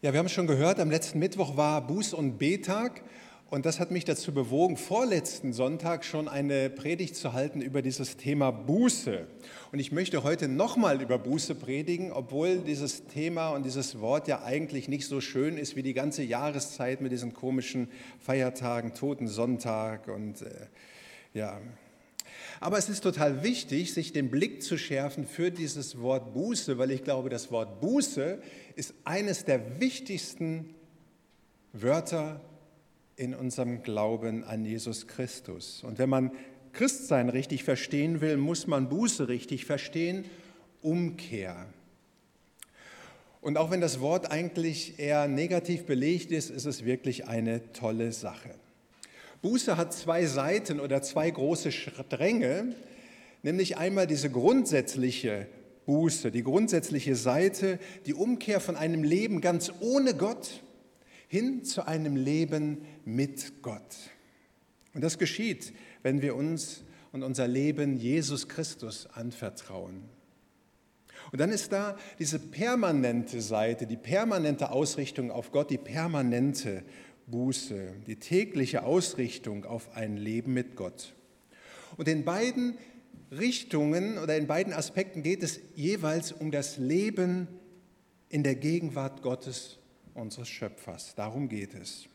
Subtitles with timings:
[0.00, 3.02] Ja, wir haben schon gehört, am letzten Mittwoch war Buß- und Betag
[3.50, 8.16] und das hat mich dazu bewogen, vorletzten Sonntag schon eine Predigt zu halten über dieses
[8.16, 9.26] Thema Buße.
[9.72, 14.44] Und ich möchte heute nochmal über Buße predigen, obwohl dieses Thema und dieses Wort ja
[14.44, 17.88] eigentlich nicht so schön ist wie die ganze Jahreszeit mit diesen komischen
[18.20, 20.68] Feiertagen, Toten Sonntag und äh,
[21.34, 21.60] ja,
[22.60, 26.90] aber es ist total wichtig, sich den Blick zu schärfen für dieses Wort Buße, weil
[26.90, 28.40] ich glaube, das Wort Buße
[28.74, 30.74] ist eines der wichtigsten
[31.72, 32.40] Wörter
[33.16, 35.82] in unserem Glauben an Jesus Christus.
[35.84, 36.32] Und wenn man
[36.72, 40.24] Christsein richtig verstehen will, muss man Buße richtig verstehen,
[40.82, 41.66] Umkehr.
[43.40, 48.12] Und auch wenn das Wort eigentlich eher negativ belegt ist, ist es wirklich eine tolle
[48.12, 48.54] Sache.
[49.42, 52.74] Buße hat zwei Seiten oder zwei große Stränge,
[53.42, 55.46] nämlich einmal diese grundsätzliche
[55.86, 60.62] Buße, die grundsätzliche Seite, die Umkehr von einem Leben ganz ohne Gott
[61.28, 63.96] hin zu einem Leben mit Gott.
[64.94, 66.82] Und das geschieht, wenn wir uns
[67.12, 70.02] und unser Leben Jesus Christus anvertrauen.
[71.30, 76.82] Und dann ist da diese permanente Seite, die permanente Ausrichtung auf Gott, die permanente
[77.30, 81.14] Buße, die tägliche Ausrichtung auf ein Leben mit Gott.
[81.96, 82.76] Und in beiden
[83.30, 87.48] Richtungen oder in beiden Aspekten geht es jeweils um das Leben
[88.28, 89.78] in der Gegenwart Gottes,
[90.14, 91.14] unseres Schöpfers.
[91.14, 92.08] Darum geht es.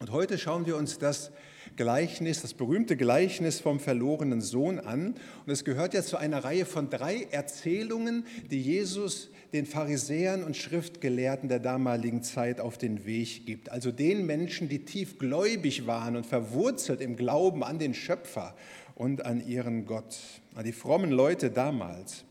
[0.00, 1.30] Und heute schauen wir uns das
[1.76, 5.08] Gleichnis, das berühmte Gleichnis vom verlorenen Sohn an.
[5.44, 10.56] Und es gehört ja zu einer Reihe von drei Erzählungen, die Jesus den Pharisäern und
[10.56, 13.70] Schriftgelehrten der damaligen Zeit auf den Weg gibt.
[13.70, 18.56] Also den Menschen, die tief gläubig waren und verwurzelt im Glauben an den Schöpfer
[18.94, 20.16] und an ihren Gott,
[20.54, 22.24] an die frommen Leute damals.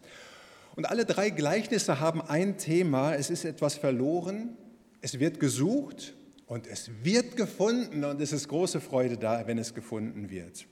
[0.76, 4.58] Und alle drei Gleichnisse haben ein Thema, es ist etwas verloren,
[5.02, 6.16] es wird gesucht
[6.50, 10.66] und es wird gefunden und es ist große Freude da, wenn es gefunden wird.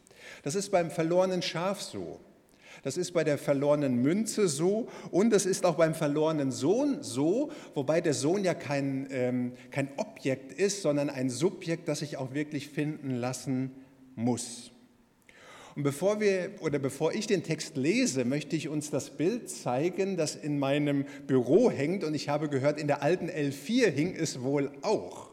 [0.44, 2.20] Das ist beim verlorenen Schaf so.
[2.84, 7.52] Das ist bei der verlorenen Münze so und es ist auch beim verlorenen Sohn so,
[7.76, 12.34] wobei der Sohn ja kein, ähm, kein Objekt ist, sondern ein Subjekt, das sich auch
[12.34, 13.72] wirklich finden lassen
[14.16, 14.72] muss.
[15.76, 20.18] Und bevor wir oder bevor ich den Text lese, möchte ich uns das Bild zeigen,
[20.18, 24.42] das in meinem Büro hängt und ich habe gehört, in der alten L4 hing es
[24.42, 25.27] wohl auch,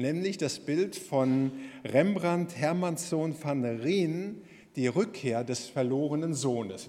[0.00, 1.52] nämlich das Bild von
[1.84, 4.42] Rembrandt Hermannssohn van Rijn,
[4.76, 6.88] die Rückkehr des verlorenen Sohnes.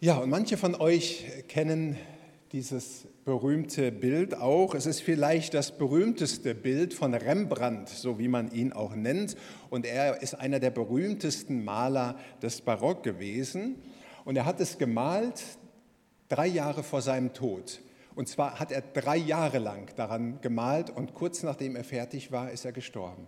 [0.00, 1.96] Ja, und manche von euch kennen
[2.52, 4.74] dieses berühmte Bild auch.
[4.74, 9.36] Es ist vielleicht das berühmteste Bild von Rembrandt, so wie man ihn auch nennt.
[9.68, 13.76] Und er ist einer der berühmtesten Maler des Barock gewesen.
[14.24, 15.42] Und er hat es gemalt
[16.28, 17.80] drei Jahre vor seinem Tod.
[18.20, 22.50] Und zwar hat er drei Jahre lang daran gemalt und kurz nachdem er fertig war,
[22.50, 23.26] ist er gestorben.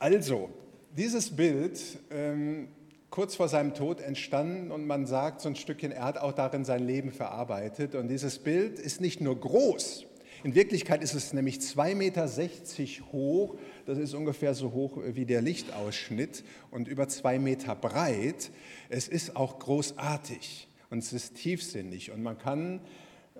[0.00, 0.50] Also,
[0.96, 1.80] dieses Bild,
[2.10, 2.66] ähm,
[3.08, 6.64] kurz vor seinem Tod entstanden und man sagt so ein Stückchen, er hat auch darin
[6.64, 7.94] sein Leben verarbeitet.
[7.94, 10.06] Und dieses Bild ist nicht nur groß,
[10.42, 13.54] in Wirklichkeit ist es nämlich 2,60 Meter hoch,
[13.86, 16.42] das ist ungefähr so hoch wie der Lichtausschnitt
[16.72, 18.50] und über zwei Meter breit.
[18.88, 22.80] Es ist auch großartig und es ist tiefsinnig und man kann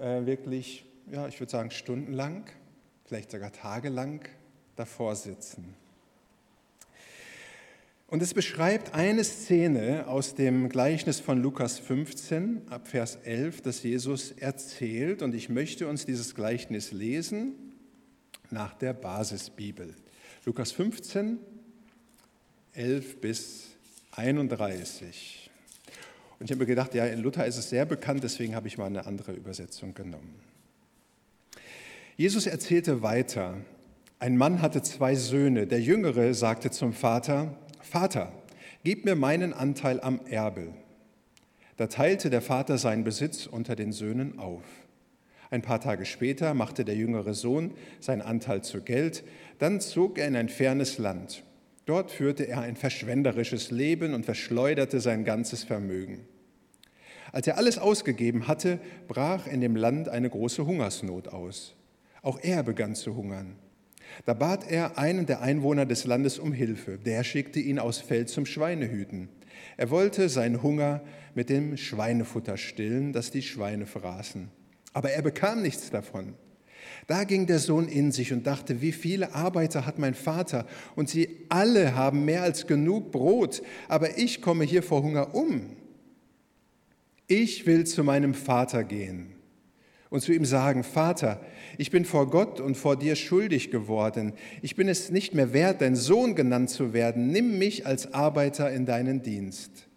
[0.00, 2.44] äh, wirklich, ja, ich würde sagen, stundenlang,
[3.04, 4.20] vielleicht sogar tagelang
[4.76, 5.74] davor sitzen.
[8.08, 13.82] Und es beschreibt eine Szene aus dem Gleichnis von Lukas 15 ab Vers 11, das
[13.82, 15.22] Jesus erzählt.
[15.22, 17.54] Und ich möchte uns dieses Gleichnis lesen
[18.50, 19.92] nach der Basisbibel.
[20.44, 21.38] Lukas 15,
[22.74, 23.70] 11 bis
[24.12, 25.45] 31.
[26.38, 28.78] Und ich habe mir gedacht, ja, in Luther ist es sehr bekannt, deswegen habe ich
[28.78, 30.34] mal eine andere Übersetzung genommen.
[32.16, 33.54] Jesus erzählte weiter.
[34.18, 35.66] Ein Mann hatte zwei Söhne.
[35.66, 38.32] Der Jüngere sagte zum Vater, Vater,
[38.84, 40.68] gib mir meinen Anteil am Erbe.
[41.76, 44.62] Da teilte der Vater seinen Besitz unter den Söhnen auf.
[45.50, 49.22] Ein paar Tage später machte der jüngere Sohn seinen Anteil zu Geld,
[49.58, 51.44] dann zog er in ein fernes Land.
[51.86, 56.26] Dort führte er ein verschwenderisches Leben und verschleuderte sein ganzes Vermögen.
[57.32, 61.74] Als er alles ausgegeben hatte, brach in dem Land eine große Hungersnot aus.
[62.22, 63.56] Auch er begann zu hungern.
[64.24, 66.98] Da bat er einen der Einwohner des Landes um Hilfe.
[66.98, 69.28] Der schickte ihn aus Feld zum Schweinehüten.
[69.76, 71.02] Er wollte seinen Hunger
[71.34, 74.48] mit dem Schweinefutter stillen, das die Schweine fraßen.
[74.92, 76.34] Aber er bekam nichts davon.
[77.06, 80.66] Da ging der Sohn in sich und dachte, wie viele Arbeiter hat mein Vater
[80.96, 85.76] und sie alle haben mehr als genug Brot, aber ich komme hier vor Hunger um.
[87.28, 89.36] Ich will zu meinem Vater gehen
[90.10, 91.40] und zu ihm sagen, Vater,
[91.78, 94.32] ich bin vor Gott und vor dir schuldig geworden.
[94.62, 97.28] Ich bin es nicht mehr wert, dein Sohn genannt zu werden.
[97.28, 99.88] Nimm mich als Arbeiter in deinen Dienst.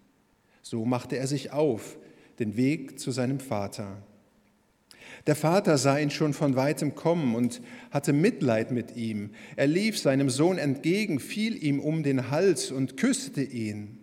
[0.62, 1.98] So machte er sich auf,
[2.40, 4.04] den Weg zu seinem Vater.
[5.30, 7.62] Der Vater sah ihn schon von weitem kommen und
[7.92, 9.30] hatte Mitleid mit ihm.
[9.58, 14.00] Er lief seinem Sohn entgegen, fiel ihm um den Hals und küsste ihn.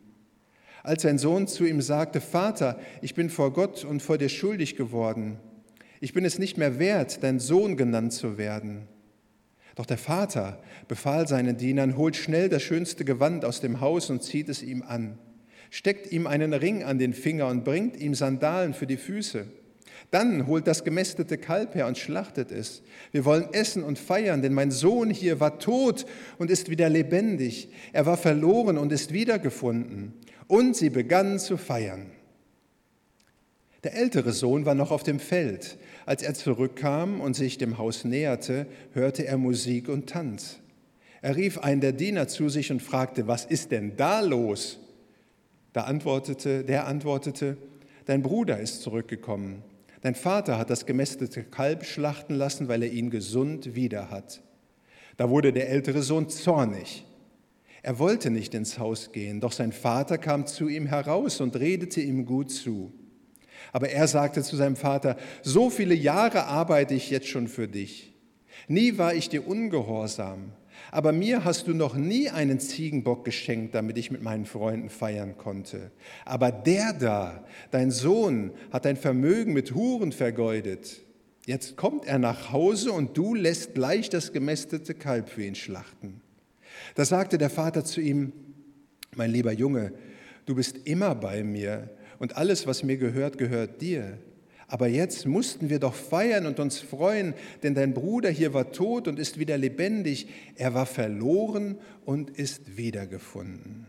[0.85, 4.77] Als sein Sohn zu ihm sagte, Vater, ich bin vor Gott und vor dir schuldig
[4.77, 5.41] geworden,
[5.99, 8.87] ich bin es nicht mehr wert, dein Sohn genannt zu werden.
[9.75, 14.23] Doch der Vater befahl seinen Dienern, holt schnell das schönste Gewand aus dem Haus und
[14.23, 15.19] zieht es ihm an,
[15.71, 19.49] steckt ihm einen Ring an den Finger und bringt ihm Sandalen für die Füße.
[20.11, 22.83] Dann holt das gemästete Kalb her und schlachtet es.
[23.13, 26.07] Wir wollen essen und feiern, denn mein Sohn hier war tot
[26.39, 27.71] und ist wieder lebendig.
[27.93, 30.15] Er war verloren und ist wiedergefunden.
[30.47, 32.07] Und sie begannen zu feiern.
[33.83, 35.79] Der ältere Sohn war noch auf dem Feld.
[36.07, 40.61] Als er zurückkam und sich dem Haus näherte, hörte er Musik und Tanz.
[41.23, 44.79] Er rief einen der Diener zu sich und fragte, was ist denn da los?
[45.73, 47.57] Da antwortete, der antwortete,
[48.07, 49.63] dein Bruder ist zurückgekommen.
[50.03, 54.43] Dein Vater hat das gemästete Kalb schlachten lassen, weil er ihn gesund wieder hat.
[55.17, 57.07] Da wurde der ältere Sohn zornig.
[57.83, 62.01] Er wollte nicht ins Haus gehen, doch sein Vater kam zu ihm heraus und redete
[62.01, 62.93] ihm gut zu.
[63.73, 68.13] Aber er sagte zu seinem Vater, so viele Jahre arbeite ich jetzt schon für dich.
[68.69, 70.53] Nie war ich dir ungehorsam,
[70.91, 75.37] aber mir hast du noch nie einen Ziegenbock geschenkt, damit ich mit meinen Freunden feiern
[75.37, 75.91] konnte.
[76.25, 81.03] Aber der da, dein Sohn, hat dein Vermögen mit Huren vergeudet.
[81.47, 86.21] Jetzt kommt er nach Hause und du lässt gleich das gemästete Kalb für ihn schlachten.
[86.95, 88.33] Da sagte der Vater zu ihm,
[89.15, 89.93] mein lieber Junge,
[90.45, 94.19] du bist immer bei mir und alles, was mir gehört, gehört dir.
[94.69, 99.07] Aber jetzt mussten wir doch feiern und uns freuen, denn dein Bruder hier war tot
[99.07, 100.29] und ist wieder lebendig.
[100.57, 103.87] Er war verloren und ist wiedergefunden.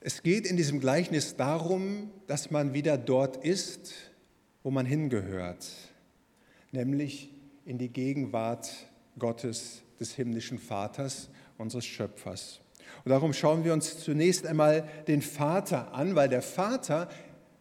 [0.00, 3.92] Es geht in diesem Gleichnis darum, dass man wieder dort ist,
[4.62, 5.66] wo man hingehört,
[6.70, 7.32] nämlich
[7.64, 8.70] in die Gegenwart
[9.18, 11.28] Gottes, des himmlischen Vaters,
[11.58, 12.60] unseres Schöpfers.
[13.04, 17.08] Und darum schauen wir uns zunächst einmal den Vater an, weil der Vater,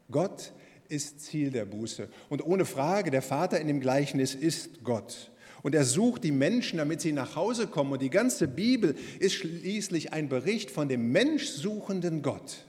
[0.09, 0.53] Gott,
[0.89, 2.09] ist Ziel der Buße.
[2.29, 5.31] Und ohne Frage, der Vater in dem Gleichnis ist Gott.
[5.63, 7.91] Und er sucht die Menschen, damit sie nach Hause kommen.
[7.91, 12.65] Und die ganze Bibel ist schließlich ein Bericht von dem menschsuchenden Gott,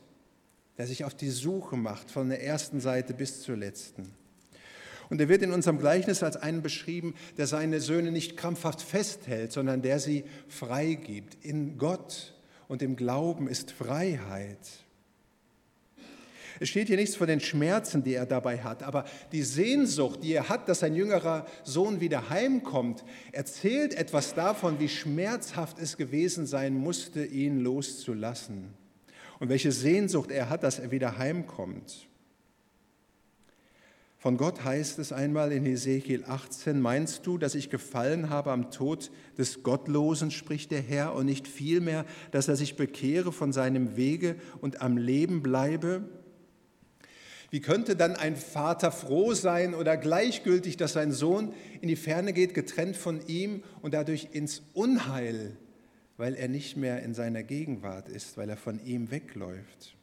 [0.79, 4.14] der sich auf die Suche macht, von der ersten Seite bis zur letzten.
[5.09, 9.52] Und er wird in unserem Gleichnis als einen beschrieben, der seine Söhne nicht krampfhaft festhält,
[9.52, 11.37] sondern der sie freigibt.
[11.44, 12.35] In Gott
[12.68, 14.58] und im Glauben ist Freiheit.
[16.58, 20.32] Es steht hier nichts von den Schmerzen, die er dabei hat, aber die Sehnsucht, die
[20.32, 26.46] er hat, dass sein jüngerer Sohn wieder heimkommt, erzählt etwas davon, wie schmerzhaft es gewesen
[26.46, 28.72] sein musste, ihn loszulassen
[29.38, 32.06] und welche Sehnsucht er hat, dass er wieder heimkommt.
[34.26, 38.73] Von Gott heißt es einmal in Ezekiel 18, meinst du, dass ich gefallen habe am
[38.73, 43.96] Tod des Gottlosen, spricht der Herr, und nicht vielmehr, dass er sich bekehre von seinem
[43.96, 46.08] Wege und am Leben bleibe?
[47.50, 52.33] Wie könnte dann ein Vater froh sein oder gleichgültig, dass sein Sohn in die Ferne
[52.33, 55.56] geht, getrennt von ihm und dadurch ins Unheil,
[56.16, 59.97] weil er nicht mehr in seiner Gegenwart ist, weil er von ihm wegläuft?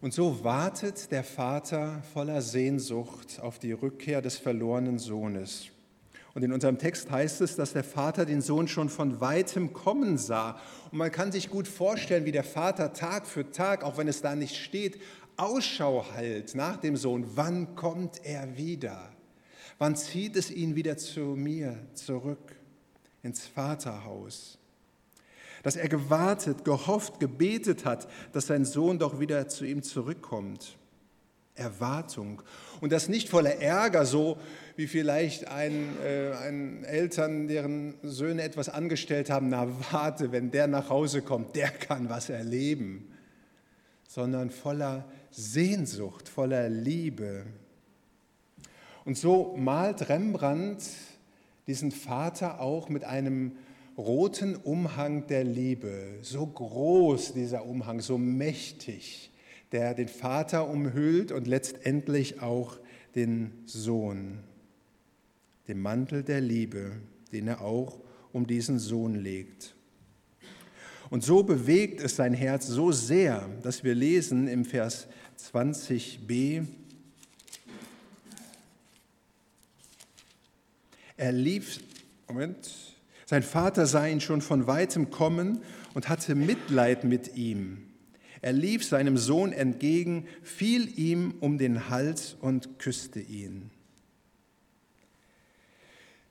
[0.00, 5.68] Und so wartet der Vater voller Sehnsucht auf die Rückkehr des verlorenen Sohnes.
[6.34, 10.18] Und in unserem Text heißt es, dass der Vater den Sohn schon von weitem kommen
[10.18, 10.60] sah.
[10.92, 14.20] Und man kann sich gut vorstellen, wie der Vater Tag für Tag, auch wenn es
[14.20, 15.00] da nicht steht,
[15.38, 17.24] Ausschau hält nach dem Sohn.
[17.34, 19.10] Wann kommt er wieder?
[19.78, 22.54] Wann zieht es ihn wieder zu mir zurück
[23.22, 24.58] ins Vaterhaus?
[25.66, 30.78] Dass er gewartet, gehofft, gebetet hat, dass sein Sohn doch wieder zu ihm zurückkommt.
[31.56, 32.40] Erwartung.
[32.80, 34.38] Und das nicht voller Ärger, so
[34.76, 40.68] wie vielleicht ein, äh, ein Eltern, deren Söhne etwas angestellt haben, na warte, wenn der
[40.68, 43.12] nach Hause kommt, der kann was erleben,
[44.06, 47.44] sondern voller Sehnsucht, voller Liebe.
[49.04, 50.84] Und so malt Rembrandt
[51.66, 53.56] diesen Vater auch mit einem
[53.96, 59.30] roten Umhang der Liebe, so groß dieser Umhang, so mächtig,
[59.72, 62.76] der den Vater umhüllt und letztendlich auch
[63.14, 64.38] den Sohn,
[65.68, 66.92] den Mantel der Liebe,
[67.32, 67.98] den er auch
[68.32, 69.74] um diesen Sohn legt.
[71.08, 75.06] Und so bewegt es sein Herz so sehr, dass wir lesen im Vers
[75.52, 76.66] 20b.
[81.16, 81.80] Er lief,
[82.28, 82.95] Moment,
[83.26, 85.60] sein Vater sah ihn schon von weitem kommen
[85.94, 87.82] und hatte Mitleid mit ihm.
[88.40, 93.70] Er lief seinem Sohn entgegen, fiel ihm um den Hals und küsste ihn.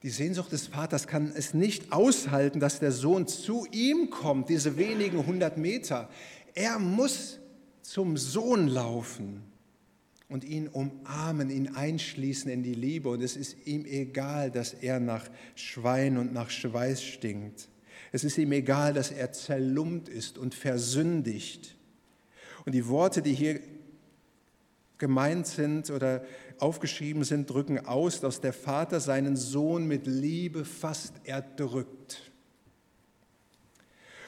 [0.03, 4.77] Die Sehnsucht des Vaters kann es nicht aushalten, dass der Sohn zu ihm kommt, diese
[4.77, 6.09] wenigen hundert Meter.
[6.53, 7.39] Er muss
[7.81, 9.43] zum Sohn laufen
[10.27, 13.09] und ihn umarmen, ihn einschließen in die Liebe.
[13.09, 17.69] Und es ist ihm egal, dass er nach Schwein und nach Schweiß stinkt.
[18.11, 21.75] Es ist ihm egal, dass er zerlumpt ist und versündigt.
[22.65, 23.59] Und die Worte, die hier
[24.97, 26.23] gemeint sind oder
[26.59, 32.31] aufgeschrieben sind, drücken aus, dass der Vater seinen Sohn mit Liebe fast erdrückt.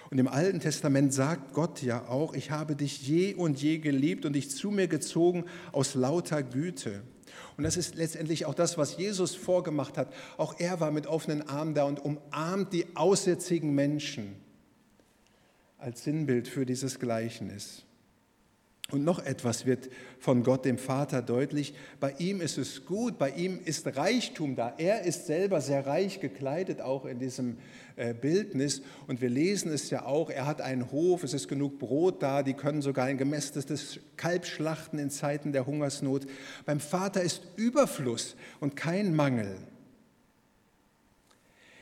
[0.10, 4.26] Und im Alten Testament sagt Gott ja auch, ich habe dich je und je geliebt
[4.26, 7.02] und dich zu mir gezogen aus lauter Güte.
[7.58, 10.14] Und das ist letztendlich auch das, was Jesus vorgemacht hat.
[10.38, 14.36] Auch er war mit offenen Armen da und umarmt die aussätzigen Menschen
[15.78, 17.87] als Sinnbild für dieses Gleichnis.
[18.90, 21.74] Und noch etwas wird von Gott dem Vater deutlich.
[22.00, 24.76] Bei ihm ist es gut, bei ihm ist Reichtum da.
[24.78, 27.58] Er ist selber sehr reich gekleidet, auch in diesem
[27.98, 28.82] äh, Bildnis.
[29.06, 32.44] Und wir lesen es ja auch, er hat einen Hof, es ist genug Brot da,
[32.44, 36.26] die können sogar ein gemästetes Kalb schlachten in Zeiten der Hungersnot.
[36.66, 39.58] Beim Vater ist Überfluss und kein Mangel.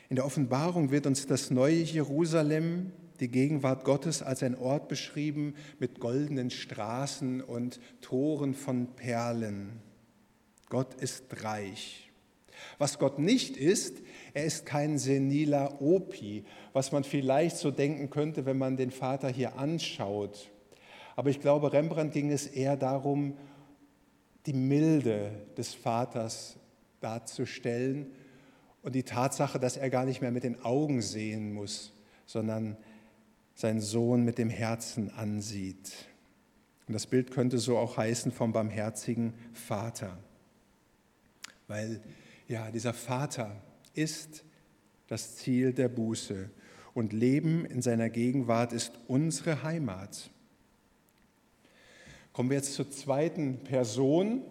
[0.08, 5.54] In der Offenbarung wird uns das neue Jerusalem die Gegenwart Gottes als ein Ort beschrieben
[5.78, 9.80] mit goldenen Straßen und Toren von Perlen.
[10.68, 12.10] Gott ist reich.
[12.78, 13.98] Was Gott nicht ist,
[14.34, 19.28] er ist kein seniler Opi, was man vielleicht so denken könnte, wenn man den Vater
[19.28, 20.50] hier anschaut.
[21.14, 23.36] Aber ich glaube, Rembrandt ging es eher darum,
[24.46, 26.56] die Milde des Vaters
[27.00, 28.12] darzustellen
[28.82, 31.92] und die Tatsache, dass er gar nicht mehr mit den Augen sehen muss,
[32.26, 32.76] sondern
[33.56, 35.92] seinen Sohn mit dem Herzen ansieht.
[36.86, 40.18] Und das Bild könnte so auch heißen vom barmherzigen Vater.
[41.66, 42.00] Weil
[42.46, 43.60] ja, dieser Vater
[43.94, 44.44] ist
[45.08, 46.50] das Ziel der Buße
[46.94, 50.30] und Leben in seiner Gegenwart ist unsere Heimat.
[52.32, 54.42] Kommen wir jetzt zur zweiten Person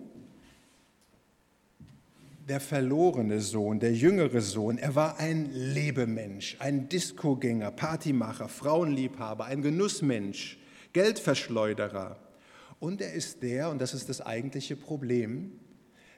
[2.48, 9.64] der verlorene Sohn, der jüngere Sohn, er war ein Lebemensch, ein Diskogänger, Partymacher, Frauenliebhaber, ein
[9.64, 10.60] Genussmensch,
[10.94, 12.20] Geldverschleuderer.
[12.80, 15.60] Und er ist der, und das ist das eigentliche Problem,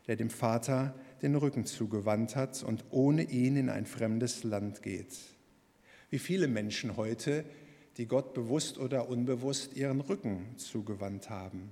[0.08, 5.18] der dem Vater den Rücken zugewandt hat und ohne ihn in ein fremdes Land geht.
[6.10, 7.46] Wie viele Menschen heute,
[7.98, 11.72] die Gott bewusst oder unbewusst ihren Rücken zugewandt haben.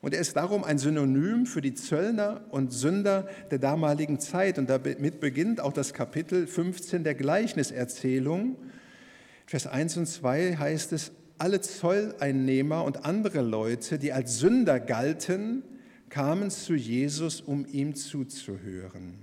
[0.00, 4.58] Und er ist darum ein Synonym für die Zöllner und Sünder der damaligen Zeit.
[4.58, 8.56] Und damit beginnt auch das Kapitel 15 der Gleichniserzählung.
[9.46, 15.62] Vers 1 und 2 heißt es, alle Zolleinnehmer und andere Leute, die als Sünder galten,
[16.08, 19.18] kamen zu Jesus, um ihm zuzuhören.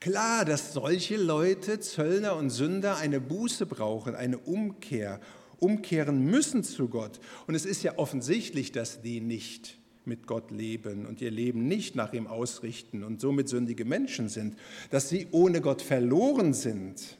[0.00, 5.20] Klar, dass solche Leute, Zöllner und Sünder, eine Buße brauchen, eine Umkehr
[5.64, 7.20] umkehren müssen zu Gott.
[7.46, 11.96] Und es ist ja offensichtlich, dass die nicht mit Gott leben und ihr Leben nicht
[11.96, 14.56] nach ihm ausrichten und somit sündige Menschen sind,
[14.90, 17.16] dass sie ohne Gott verloren sind.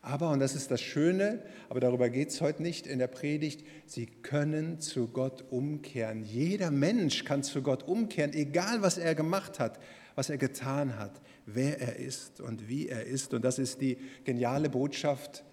[0.00, 3.64] Aber, und das ist das Schöne, aber darüber geht es heute nicht in der Predigt,
[3.86, 6.24] sie können zu Gott umkehren.
[6.24, 9.78] Jeder Mensch kann zu Gott umkehren, egal was er gemacht hat,
[10.14, 13.34] was er getan hat, wer er ist und wie er ist.
[13.34, 15.44] Und das ist die geniale Botschaft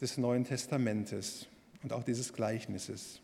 [0.00, 1.46] des Neuen Testamentes
[1.82, 3.20] und auch dieses Gleichnisses.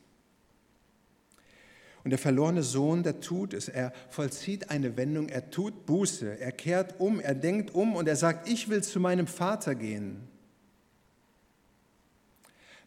[2.02, 3.68] Und der verlorene Sohn, der tut es.
[3.68, 8.16] Er vollzieht eine Wendung, er tut Buße, er kehrt um, er denkt um und er
[8.16, 10.28] sagt, ich will zu meinem Vater gehen.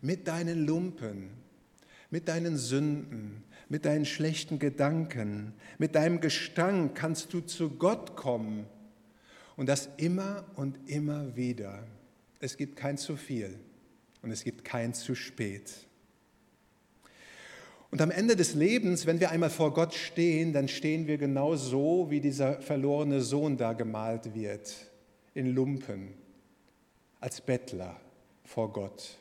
[0.02, 1.32] Mit deinen Lumpen,
[2.12, 8.68] mit deinen Sünden, mit deinen schlechten Gedanken, mit deinem Gestank kannst du zu Gott kommen.
[9.56, 11.84] Und das immer und immer wieder.
[12.40, 13.58] Es gibt kein zu viel
[14.22, 15.74] und es gibt kein zu spät.
[17.90, 21.56] Und am Ende des Lebens, wenn wir einmal vor Gott stehen, dann stehen wir genau
[21.56, 24.76] so, wie dieser verlorene Sohn da gemalt wird,
[25.34, 26.14] in Lumpen,
[27.20, 28.00] als Bettler
[28.44, 29.18] vor Gott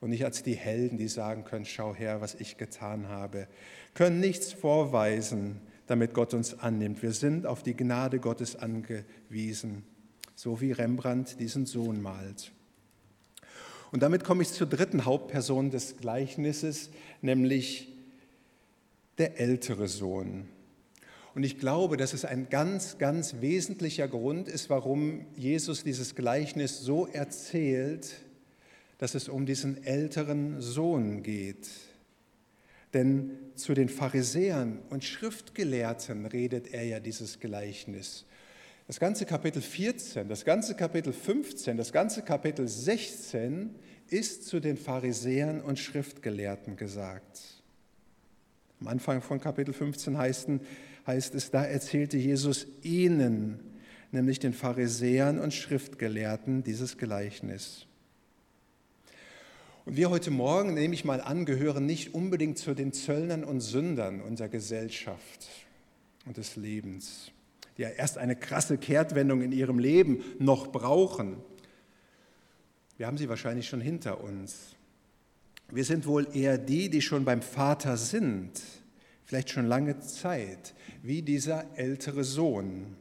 [0.00, 3.48] und nicht als die Helden, die sagen können, schau her, was ich getan habe,
[3.94, 7.02] können nichts vorweisen, damit Gott uns annimmt.
[7.02, 9.84] Wir sind auf die Gnade Gottes angewiesen,
[10.34, 12.52] so wie Rembrandt diesen Sohn malt.
[13.92, 16.90] Und damit komme ich zur dritten Hauptperson des Gleichnisses,
[17.22, 17.88] nämlich
[19.18, 20.48] der ältere Sohn.
[21.34, 26.80] Und ich glaube, dass es ein ganz, ganz wesentlicher Grund ist, warum Jesus dieses Gleichnis
[26.80, 28.16] so erzählt,
[28.98, 31.68] dass es um diesen älteren Sohn geht.
[32.92, 38.26] Denn zu den Pharisäern und Schriftgelehrten redet er ja dieses Gleichnis.
[38.90, 43.72] Das ganze Kapitel 14, das ganze Kapitel 15, das ganze Kapitel 16
[44.08, 47.62] ist zu den Pharisäern und Schriftgelehrten gesagt.
[48.80, 50.48] Am Anfang von Kapitel 15 heißt,
[51.06, 53.60] es, da erzählte Jesus ihnen,
[54.10, 57.86] nämlich den Pharisäern und Schriftgelehrten, dieses Gleichnis.
[59.84, 63.60] Und wir heute Morgen, nehme ich mal an, gehören nicht unbedingt zu den Zöllnern und
[63.60, 65.46] Sündern unserer Gesellschaft
[66.26, 67.30] und des Lebens,
[67.80, 71.38] ja erst eine krasse Kehrtwendung in ihrem Leben noch brauchen.
[72.98, 74.76] Wir haben sie wahrscheinlich schon hinter uns.
[75.70, 78.60] Wir sind wohl eher die, die schon beim Vater sind,
[79.24, 82.96] vielleicht schon lange Zeit, wie dieser ältere Sohn.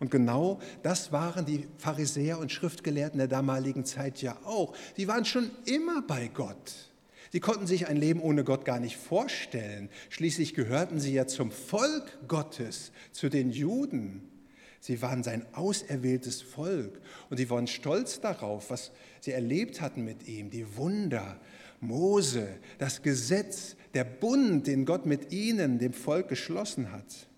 [0.00, 4.74] Und genau das waren die Pharisäer und Schriftgelehrten der damaligen Zeit ja auch.
[4.96, 6.91] Die waren schon immer bei Gott.
[7.32, 9.88] Sie konnten sich ein Leben ohne Gott gar nicht vorstellen.
[10.10, 14.28] Schließlich gehörten sie ja zum Volk Gottes, zu den Juden.
[14.80, 20.28] Sie waren sein auserwähltes Volk und sie waren stolz darauf, was sie erlebt hatten mit
[20.28, 21.40] ihm, die Wunder,
[21.80, 27.28] Mose, das Gesetz, der Bund, den Gott mit ihnen, dem Volk, geschlossen hat.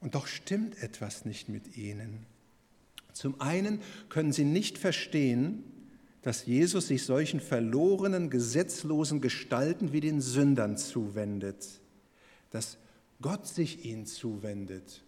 [0.00, 2.24] Und doch stimmt etwas nicht mit ihnen.
[3.12, 5.62] Zum einen können sie nicht verstehen,
[6.24, 11.66] dass Jesus sich solchen verlorenen, gesetzlosen Gestalten wie den Sündern zuwendet,
[12.50, 12.78] dass
[13.20, 15.04] Gott sich ihnen zuwendet.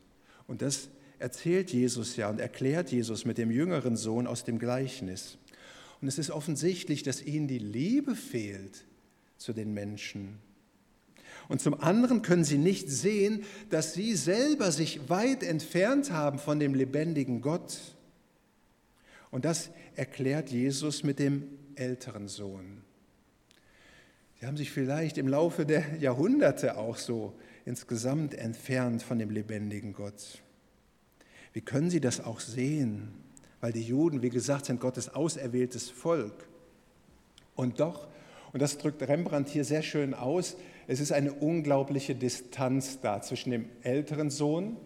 [0.46, 5.38] Und das erzählt Jesus ja und erklärt Jesus mit dem jüngeren Sohn aus dem Gleichnis.
[6.02, 8.85] Und es ist offensichtlich, dass ihnen die Liebe fehlt
[9.38, 10.38] zu den Menschen.
[11.49, 16.61] Und zum anderen können sie nicht sehen, dass sie selber sich weit entfernt haben von
[16.61, 17.95] dem lebendigen Gott.
[19.31, 22.83] Und das erklärt Jesus mit dem älteren Sohn.
[24.41, 27.35] Sie haben sich vielleicht im Laufe der Jahrhunderte auch so
[27.65, 30.43] insgesamt entfernt von dem lebendigen Gott.
[31.53, 33.15] Wie können Sie das auch sehen?
[33.61, 36.49] Weil die Juden, wie gesagt, sind Gottes auserwähltes Volk.
[37.55, 38.09] Und doch,
[38.53, 43.51] und das drückt Rembrandt hier sehr schön aus, es ist eine unglaubliche Distanz da zwischen
[43.51, 44.77] dem älteren Sohn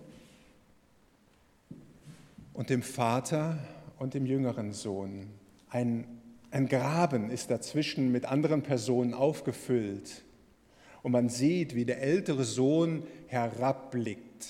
[2.54, 3.58] und dem Vater
[4.00, 5.26] und dem jüngeren Sohn.
[5.68, 6.06] Ein,
[6.50, 10.24] ein Graben ist dazwischen mit anderen Personen aufgefüllt.
[11.02, 14.48] Und man sieht, wie der ältere Sohn herabblickt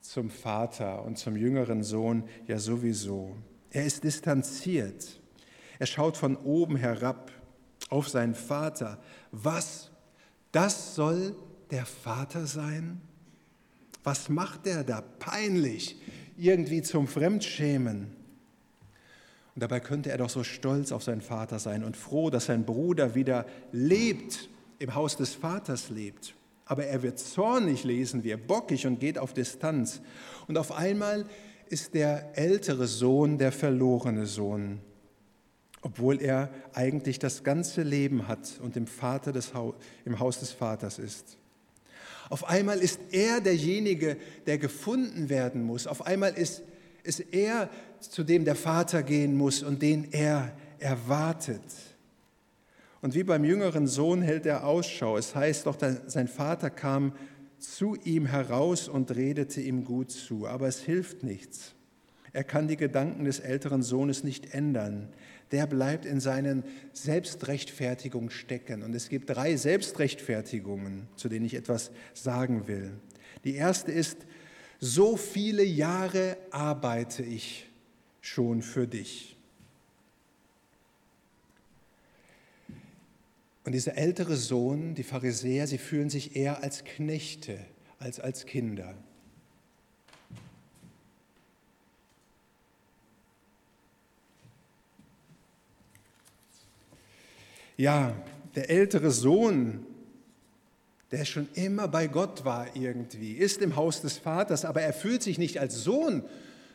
[0.00, 3.36] zum Vater und zum jüngeren Sohn ja sowieso.
[3.70, 5.20] Er ist distanziert.
[5.78, 7.30] Er schaut von oben herab
[7.88, 8.98] auf seinen Vater.
[9.30, 9.92] Was
[10.50, 11.36] das soll
[11.70, 13.00] der Vater sein?
[14.02, 15.02] Was macht er da?
[15.20, 16.00] Peinlich,
[16.36, 18.15] irgendwie zum Fremdschämen.
[19.56, 22.64] Und dabei könnte er doch so stolz auf seinen Vater sein und froh, dass sein
[22.64, 26.34] Bruder wieder lebt, im Haus des Vaters lebt.
[26.66, 30.00] Aber er wird zornig, lesen wir, bockig und geht auf Distanz.
[30.46, 31.24] Und auf einmal
[31.68, 34.80] ist der ältere Sohn der verlorene Sohn
[35.86, 39.72] obwohl er eigentlich das ganze Leben hat und im, Vater des ha
[40.04, 41.38] im Haus des Vaters ist.
[42.28, 44.16] Auf einmal ist er derjenige,
[44.46, 45.86] der gefunden werden muss.
[45.86, 46.64] Auf einmal ist,
[47.04, 51.62] ist er, zu dem der Vater gehen muss und den er erwartet.
[53.02, 55.16] Und wie beim jüngeren Sohn hält er Ausschau.
[55.16, 57.12] Es heißt doch, sein Vater kam
[57.58, 60.46] zu ihm heraus und redete ihm gut zu.
[60.46, 61.74] Aber es hilft nichts.
[62.32, 65.08] Er kann die Gedanken des älteren Sohnes nicht ändern
[65.52, 68.82] der bleibt in seinen Selbstrechtfertigungen stecken.
[68.82, 72.92] Und es gibt drei Selbstrechtfertigungen, zu denen ich etwas sagen will.
[73.44, 74.18] Die erste ist,
[74.80, 77.68] so viele Jahre arbeite ich
[78.26, 79.36] schon für dich.
[83.64, 87.58] Und dieser ältere Sohn, die Pharisäer, sie fühlen sich eher als Knechte
[87.98, 88.94] als als Kinder.
[97.76, 98.14] ja,
[98.54, 99.84] der ältere Sohn,
[101.10, 105.22] der schon immer bei Gott war irgendwie, ist im Haus des Vaters, aber er fühlt
[105.22, 106.24] sich nicht als Sohn,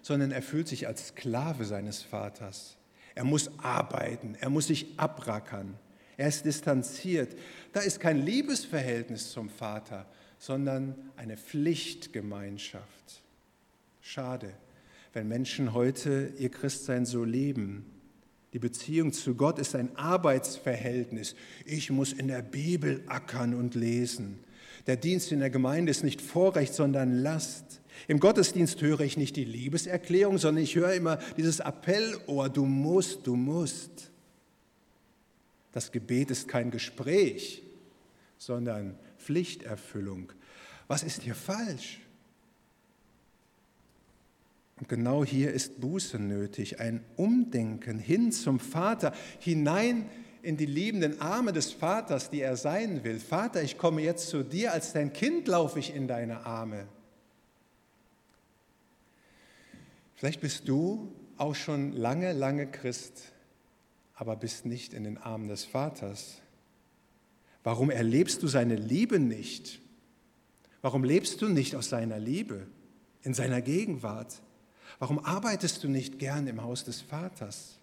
[0.01, 2.77] sondern er fühlt sich als Sklave seines Vaters.
[3.15, 5.77] Er muss arbeiten, er muss sich abrackern,
[6.17, 7.35] er ist distanziert.
[7.73, 10.05] Da ist kein Liebesverhältnis zum Vater,
[10.37, 13.21] sondern eine Pflichtgemeinschaft.
[14.01, 14.53] Schade,
[15.13, 17.85] wenn Menschen heute ihr Christsein so leben.
[18.53, 21.35] Die Beziehung zu Gott ist ein Arbeitsverhältnis.
[21.65, 24.39] Ich muss in der Bibel ackern und lesen.
[24.87, 27.81] Der Dienst in der Gemeinde ist nicht Vorrecht, sondern Last.
[28.07, 33.27] Im Gottesdienst höre ich nicht die Liebeserklärung, sondern ich höre immer dieses Appellohr, du musst,
[33.27, 34.11] du musst.
[35.71, 37.63] Das Gebet ist kein Gespräch,
[38.37, 40.33] sondern Pflichterfüllung.
[40.87, 41.99] Was ist hier falsch?
[44.81, 50.09] Und genau hier ist Buße nötig, ein Umdenken hin zum Vater, hinein
[50.43, 53.19] in die liebenden Arme des Vaters, die er sein will.
[53.19, 56.87] Vater, ich komme jetzt zu dir, als dein Kind laufe ich in deine Arme.
[60.15, 63.31] Vielleicht bist du auch schon lange, lange Christ,
[64.13, 66.41] aber bist nicht in den Armen des Vaters.
[67.63, 69.79] Warum erlebst du seine Liebe nicht?
[70.81, 72.67] Warum lebst du nicht aus seiner Liebe,
[73.23, 74.41] in seiner Gegenwart?
[74.99, 77.79] Warum arbeitest du nicht gern im Haus des Vaters?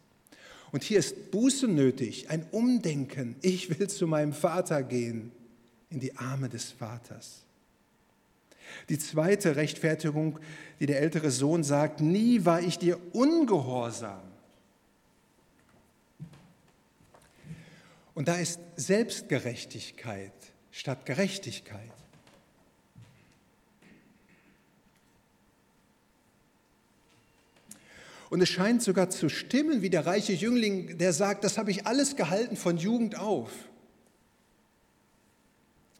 [0.71, 3.37] Und hier ist Buße nötig, ein Umdenken.
[3.41, 5.33] Ich will zu meinem Vater gehen,
[5.91, 7.45] in die Arme des Vaters.
[8.89, 10.39] Die zweite Rechtfertigung,
[10.79, 14.21] die der ältere Sohn sagt, nie war ich dir ungehorsam.
[18.15, 20.33] Und da ist Selbstgerechtigkeit
[20.71, 21.93] statt Gerechtigkeit.
[28.31, 31.87] Und es scheint sogar zu stimmen, wie der reiche Jüngling, der sagt, das habe ich
[31.87, 33.51] alles gehalten von Jugend auf.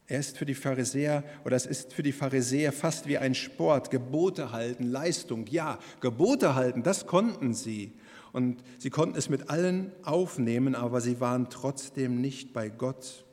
[0.05, 3.91] Er ist für die Pharisäer oder es ist für die Pharisäer fast wie ein Sport,
[3.91, 5.45] Gebote halten, Leistung.
[5.47, 7.93] Ja, Gebote halten, das konnten sie.
[8.31, 13.25] Und sie konnten es mit allen aufnehmen, aber sie waren trotzdem nicht bei Gott.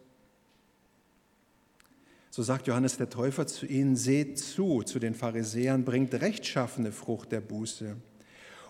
[2.30, 7.32] So sagt Johannes der Täufer zu ihnen, seht zu, zu den Pharisäern, bringt rechtschaffene Frucht
[7.32, 7.96] der Buße.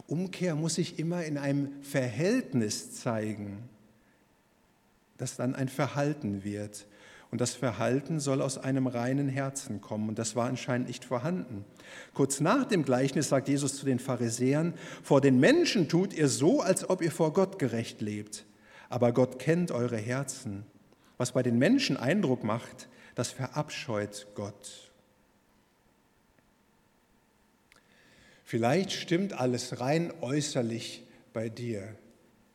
[0.06, 3.68] Umkehr muss sich immer in einem Verhältnis zeigen,
[5.18, 6.86] das dann ein Verhalten wird.
[7.32, 10.08] Und das Verhalten soll aus einem reinen Herzen kommen.
[10.08, 11.64] Und das war anscheinend nicht vorhanden.
[12.14, 16.60] Kurz nach dem Gleichnis sagt Jesus zu den Pharisäern, vor den Menschen tut ihr so,
[16.60, 18.46] als ob ihr vor Gott gerecht lebt.
[18.88, 20.64] Aber Gott kennt eure Herzen.
[21.18, 24.85] Was bei den Menschen Eindruck macht, das verabscheut Gott.
[28.48, 31.96] Vielleicht stimmt alles rein äußerlich bei dir,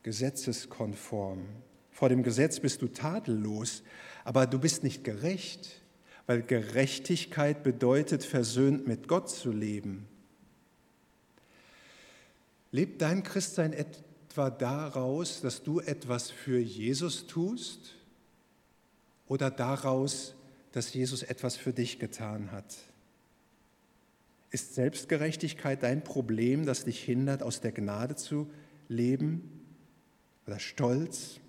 [0.02, 1.46] gesetzeskonform.
[1.90, 3.82] Vor dem Gesetz bist du tadellos,
[4.24, 5.82] aber du bist nicht gerecht,
[6.24, 10.08] weil Gerechtigkeit bedeutet, versöhnt mit Gott zu leben.
[12.70, 17.96] Lebt dein Christsein etwa daraus, dass du etwas für Jesus tust
[19.26, 20.34] oder daraus,
[20.72, 22.78] dass Jesus etwas für dich getan hat?
[24.52, 28.50] Ist Selbstgerechtigkeit dein Problem, das dich hindert, aus der Gnade zu
[28.86, 29.62] leben?
[30.46, 31.40] Oder Stolz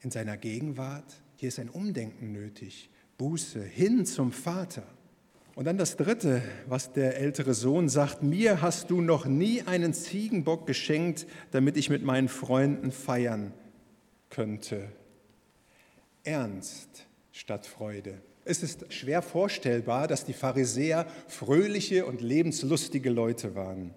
[0.00, 1.22] in seiner Gegenwart?
[1.36, 2.90] Hier ist ein Umdenken nötig.
[3.16, 4.82] Buße hin zum Vater.
[5.54, 9.94] Und dann das Dritte, was der ältere Sohn sagt, mir hast du noch nie einen
[9.94, 13.52] Ziegenbock geschenkt, damit ich mit meinen Freunden feiern
[14.30, 14.90] könnte.
[16.24, 18.20] Ernst statt Freude.
[18.50, 23.94] Es ist schwer vorstellbar, dass die Pharisäer fröhliche und lebenslustige Leute waren.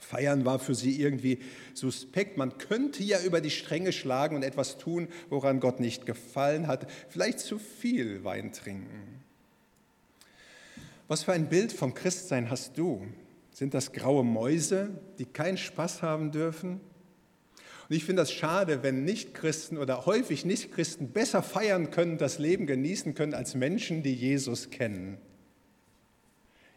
[0.00, 1.40] Feiern war für sie irgendwie
[1.74, 2.38] suspekt.
[2.38, 6.90] Man könnte ja über die Stränge schlagen und etwas tun, woran Gott nicht gefallen hat.
[7.10, 9.22] Vielleicht zu viel Wein trinken.
[11.06, 13.06] Was für ein Bild vom Christsein hast du?
[13.52, 16.80] Sind das graue Mäuse, die keinen Spaß haben dürfen?
[17.88, 22.66] Und ich finde das schade, wenn Nichtchristen oder häufig Nichtchristen besser feiern können, das Leben
[22.66, 25.18] genießen können als Menschen, die Jesus kennen.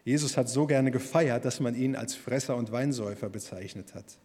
[0.04, 4.18] Jesus hat so gerne gefeiert, dass man ihn als Fresser und Weinsäufer bezeichnet hat.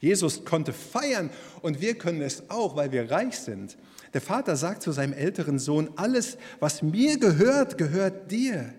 [0.00, 1.30] Jesus konnte feiern
[1.60, 3.76] und wir können es auch, weil wir reich sind.
[4.14, 8.72] Der Vater sagt zu seinem älteren Sohn, alles, was mir gehört, gehört dir.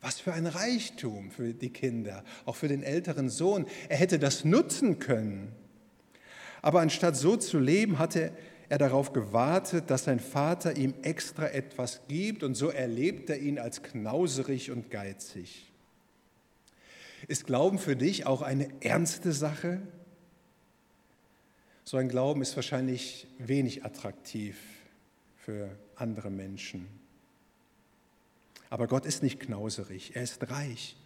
[0.00, 3.66] Was für ein Reichtum für die Kinder, auch für den älteren Sohn.
[3.88, 5.52] Er hätte das nutzen können.
[6.66, 8.32] Aber anstatt so zu leben, hatte
[8.68, 13.60] er darauf gewartet, dass sein Vater ihm extra etwas gibt und so erlebt er ihn
[13.60, 15.70] als knauserig und geizig.
[17.28, 19.80] Ist Glauben für dich auch eine ernste Sache?
[21.84, 24.58] So ein Glauben ist wahrscheinlich wenig attraktiv
[25.36, 26.88] für andere Menschen.
[28.70, 30.96] Aber Gott ist nicht knauserig, er ist reich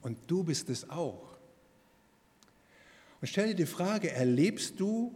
[0.00, 1.36] und du bist es auch.
[3.22, 5.14] Und stell dir die Frage, erlebst du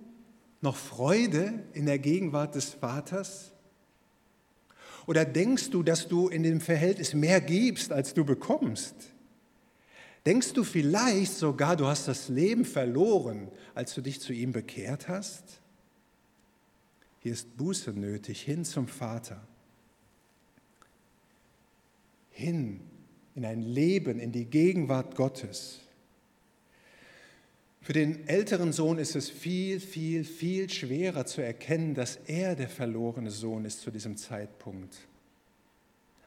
[0.60, 3.50] noch Freude in der Gegenwart des Vaters?
[5.08, 8.94] Oder denkst du, dass du in dem Verhältnis mehr gibst, als du bekommst?
[10.24, 15.08] Denkst du vielleicht sogar, du hast das Leben verloren, als du dich zu ihm bekehrt
[15.08, 15.60] hast?
[17.18, 19.44] Hier ist Buße nötig, hin zum Vater.
[22.30, 22.82] Hin
[23.34, 25.80] in ein Leben, in die Gegenwart Gottes.
[27.86, 32.68] Für den älteren Sohn ist es viel, viel, viel schwerer zu erkennen, dass er der
[32.68, 34.96] verlorene Sohn ist zu diesem Zeitpunkt.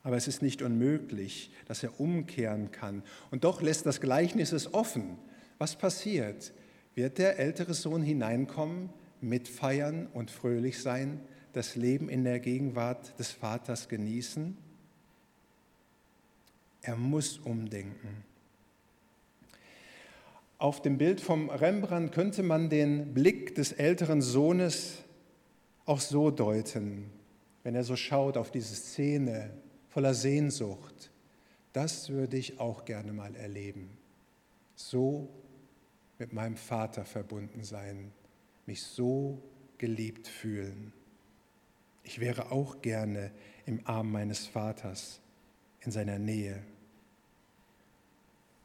[0.02, 3.04] Aber es ist nicht unmöglich, dass er umkehren kann.
[3.30, 5.18] Und doch lässt das Gleichnis es offen.
[5.58, 6.54] Was passiert?
[6.96, 11.20] Wird der ältere Sohn hineinkommen, mitfeiern und fröhlich sein,
[11.52, 14.56] das Leben in der Gegenwart des Vaters genießen?
[16.84, 18.29] Er muss umdenken.
[20.60, 24.98] Auf dem Bild vom Rembrandt könnte man den Blick des älteren Sohnes
[25.86, 27.10] auch so deuten,
[27.64, 29.52] wenn er so schaut auf diese Szene
[29.88, 31.12] voller Sehnsucht.
[31.72, 33.90] Das würde ich auch gerne mal erleben.
[34.76, 35.30] So
[36.18, 38.12] mit meinem Vater verbunden sein,
[38.66, 39.42] mich so
[39.78, 40.92] geliebt fühlen.
[42.04, 43.32] Ich wäre auch gerne
[43.66, 45.22] im Arm meines Vaters,
[45.80, 46.62] in seiner Nähe.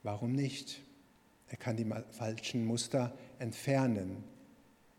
[0.02, 0.83] Warum nicht?
[1.54, 4.24] Er kann die falschen Muster entfernen.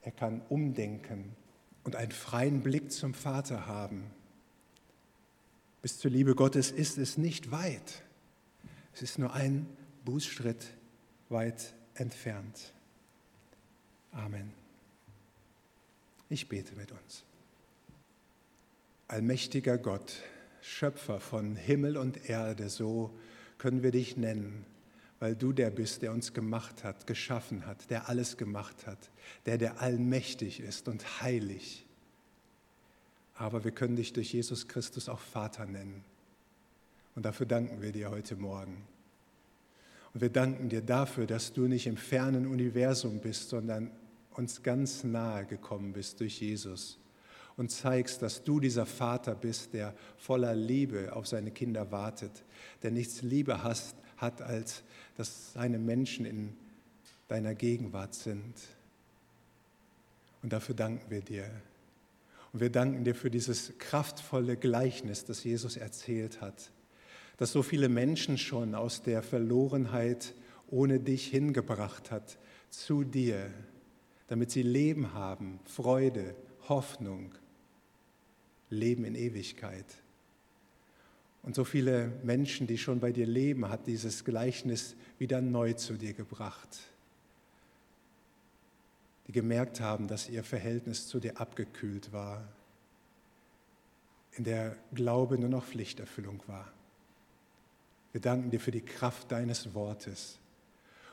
[0.04, 1.36] Er kann umdenken
[1.84, 4.06] und einen freien Blick zum Vater haben.
[5.82, 8.04] Bis zur Liebe Gottes ist es nicht weit.
[8.94, 9.68] Es ist nur ein
[10.06, 10.66] Bußschritt
[11.28, 12.72] weit entfernt.
[14.14, 14.54] Amen.
[16.30, 17.26] Ich bete mit uns.
[19.10, 20.24] Allmächtiger Gott,
[20.62, 23.14] Schöpfer von Himmel und Erde, so
[23.58, 24.66] können wir dich nennen
[25.26, 29.10] weil du der bist, der uns gemacht hat, geschaffen hat, der alles gemacht hat,
[29.48, 31.84] der der allmächtig ist und heilig.
[33.34, 36.04] Aber wir können dich durch Jesus Christus auch Vater nennen.
[37.16, 38.84] Und dafür danken wir dir heute Morgen.
[40.14, 43.90] Und wir danken dir dafür, dass du nicht im fernen Universum bist, sondern
[44.36, 47.00] uns ganz nahe gekommen bist durch Jesus
[47.58, 52.44] und zeigst, dass du dieser Vater bist, der voller Liebe auf seine Kinder wartet,
[52.84, 54.84] der nichts Liebe hast, hat, als
[55.18, 56.54] dass seine Menschen in
[57.28, 58.54] deiner Gegenwart sind.
[60.44, 61.50] Und dafür danken wir dir.
[62.54, 66.72] Und wir danken dir für dieses kraftvolle Gleichnis, das Jesus erzählt hat,
[67.38, 70.34] das so viele Menschen schon aus der Verlorenheit
[70.68, 72.38] ohne dich hingebracht hat
[72.70, 73.52] zu dir,
[74.28, 76.36] damit sie Leben haben, Freude,
[76.68, 77.34] Hoffnung,
[78.70, 79.86] Leben in Ewigkeit.
[81.46, 85.94] Und so viele Menschen, die schon bei dir leben, hat dieses Gleichnis wieder neu zu
[85.94, 86.80] dir gebracht.
[89.28, 92.48] Die gemerkt haben, dass ihr Verhältnis zu dir abgekühlt war,
[94.32, 96.68] in der Glaube nur noch Pflichterfüllung war.
[98.12, 100.40] Wir danken dir für die Kraft deines Wortes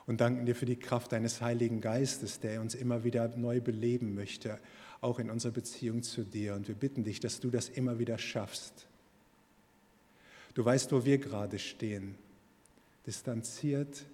[0.07, 4.15] und danken dir für die Kraft deines Heiligen Geistes, der uns immer wieder neu beleben
[4.15, 4.59] möchte,
[5.03, 6.55] auch in unserer Beziehung zu dir.
[6.55, 8.87] Und wir bitten dich, dass du das immer wieder schaffst
[10.55, 12.17] Du weißt, wo wir gerade stehen,
[13.07, 14.05] distanziert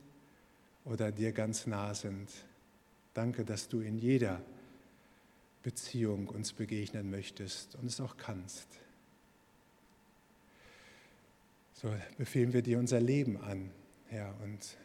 [0.85, 2.31] oder dir ganz nah sind.
[3.15, 4.41] Danke, dass du in jeder
[5.63, 8.69] Beziehung uns begegnen möchtest und es auch kannst.
[11.75, 13.71] So befehlen wir dir unser Leben an,
[14.07, 14.77] Herr, und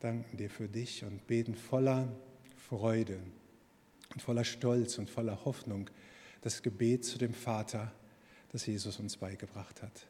[0.00, 2.08] danken dir für dich und beten voller
[2.56, 3.18] Freude
[4.14, 5.90] und voller Stolz und voller Hoffnung
[6.40, 7.92] das Gebet zu dem Vater,
[8.50, 10.09] das Jesus uns beigebracht hat.